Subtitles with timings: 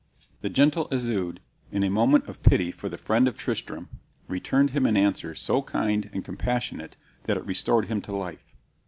[0.41, 1.41] The gentle Isoude,
[1.71, 3.87] in a moment of pity for the friend of Tristram,
[4.27, 8.55] returned him an answer so kind and compassionate that it restored him to life.